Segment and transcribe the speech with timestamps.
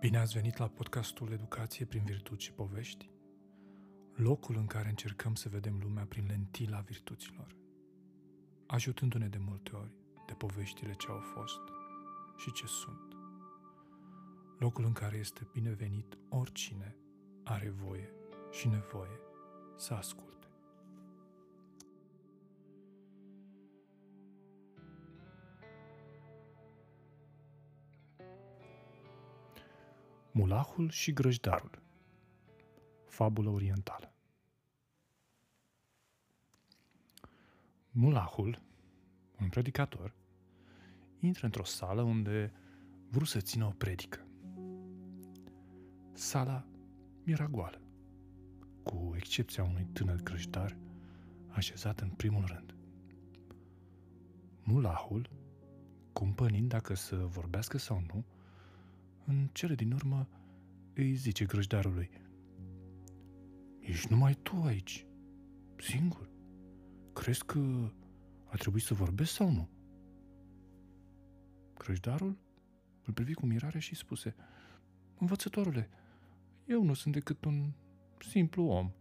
[0.00, 3.10] Bine ați venit la podcastul Educație prin virtuți și povești,
[4.14, 7.56] locul în care încercăm să vedem lumea prin lentila virtuților,
[8.66, 9.92] ajutându-ne de multe ori
[10.26, 11.60] de poveștile ce au fost
[12.36, 13.16] și ce sunt.
[14.58, 16.96] Locul în care este binevenit oricine
[17.44, 18.12] are voie
[18.50, 19.20] și nevoie
[19.76, 20.37] să asculte.
[30.38, 31.82] Mulahul și grăjdarul
[33.06, 34.12] Fabulă orientală
[37.90, 38.62] Mulahul,
[39.40, 40.14] un predicator,
[41.18, 42.52] intră într-o sală unde
[43.10, 44.26] vrut să țină o predică.
[46.12, 46.66] Sala
[47.24, 47.80] era goală,
[48.82, 50.76] cu excepția unui tânăr grăjdar
[51.48, 52.74] așezat în primul rând.
[54.62, 55.30] Mulahul,
[56.12, 58.24] cumpănind dacă să vorbească sau nu,
[59.28, 60.28] în cele din urmă
[60.94, 62.10] îi zice grăjdarului.
[63.80, 65.06] Ești numai tu aici,
[65.76, 66.30] singur.
[67.12, 67.92] Crezi că
[68.44, 69.68] a trebuit să vorbesc sau nu?
[71.74, 72.38] Grăjdarul
[73.04, 74.34] îl privi cu mirare și spuse,
[75.18, 75.88] Învățătorule,
[76.64, 77.72] eu nu sunt decât un
[78.18, 78.92] simplu om,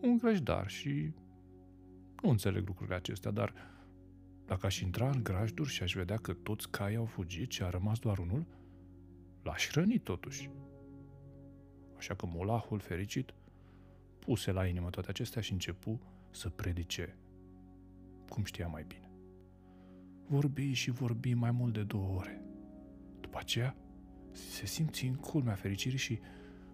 [0.00, 1.12] un grăjdar și
[2.22, 3.54] nu înțeleg lucrurile acestea, dar
[4.46, 7.70] dacă aș intra în grajduri și aș vedea că toți caii au fugit și a
[7.70, 8.46] rămas doar unul,
[9.42, 10.50] l-aș răni totuși.
[11.96, 13.34] Așa că molahul fericit
[14.18, 17.16] puse la inimă toate acestea și începu să predice
[18.28, 19.10] cum știa mai bine.
[20.26, 22.42] Vorbi și vorbi mai mult de două ore.
[23.20, 23.76] După aceea,
[24.32, 26.20] se simți în culmea fericirii și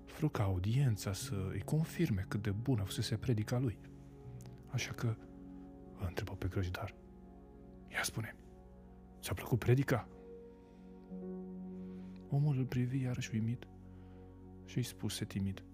[0.05, 3.79] fruca audiența să îi confirme cât de bună fusese predica lui.
[4.67, 5.17] Așa că
[5.99, 6.95] îl întrebă pe grăjdar.
[7.93, 8.37] Ia spune,
[9.21, 10.09] ți-a plăcut predica?
[12.37, 13.67] Omul îl privi iarăși uimit
[14.65, 15.65] și îi spuse timid.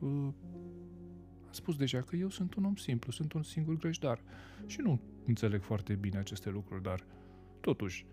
[0.00, 0.34] Am
[1.50, 4.22] spus deja că eu sunt un om simplu, sunt un singur greșdar
[4.66, 7.06] și nu înțeleg foarte bine aceste lucruri, dar
[7.60, 8.06] totuși,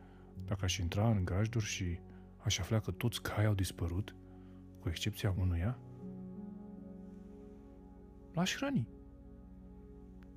[0.46, 2.00] dacă aș intra în grajduri și
[2.38, 4.16] aș afla că toți cai au dispărut,
[4.80, 5.80] cu excepția unuia,
[8.34, 8.88] l-aș hrăni.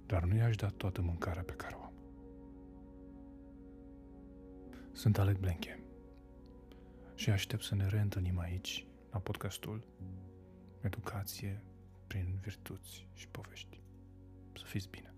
[0.07, 1.93] Dar nu i-aș da toată mâncarea pe care o am.
[4.93, 5.83] Sunt Alec Blenche
[7.23, 9.85] și aștept să ne reîntâlnim aici, la podcastul
[10.81, 11.63] Educație
[12.07, 13.81] prin virtuți și povești.
[14.53, 15.12] Să fiți bine!